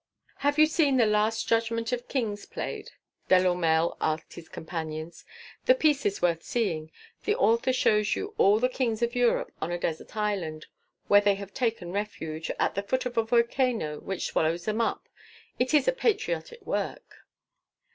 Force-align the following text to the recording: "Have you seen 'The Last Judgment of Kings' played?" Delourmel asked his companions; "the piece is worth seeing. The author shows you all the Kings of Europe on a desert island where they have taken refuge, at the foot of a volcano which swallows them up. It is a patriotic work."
"Have 0.37 0.57
you 0.57 0.65
seen 0.65 0.97
'The 0.97 1.05
Last 1.05 1.47
Judgment 1.47 1.91
of 1.91 2.07
Kings' 2.07 2.47
played?" 2.47 2.89
Delourmel 3.29 3.97
asked 4.01 4.33
his 4.33 4.49
companions; 4.49 5.25
"the 5.65 5.75
piece 5.75 6.07
is 6.07 6.23
worth 6.23 6.41
seeing. 6.41 6.91
The 7.25 7.35
author 7.35 7.71
shows 7.71 8.15
you 8.15 8.33
all 8.39 8.57
the 8.57 8.67
Kings 8.67 9.03
of 9.03 9.13
Europe 9.13 9.51
on 9.61 9.71
a 9.71 9.77
desert 9.77 10.17
island 10.17 10.65
where 11.07 11.21
they 11.21 11.35
have 11.35 11.53
taken 11.53 11.91
refuge, 11.91 12.49
at 12.57 12.73
the 12.73 12.81
foot 12.81 13.05
of 13.05 13.15
a 13.15 13.21
volcano 13.21 13.99
which 13.99 14.25
swallows 14.25 14.65
them 14.65 14.81
up. 14.81 15.07
It 15.59 15.71
is 15.71 15.87
a 15.87 15.91
patriotic 15.91 16.65
work." 16.65 17.17